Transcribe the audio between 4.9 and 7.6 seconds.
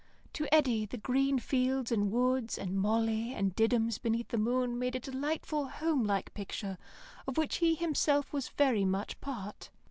a delightful home like picture, of which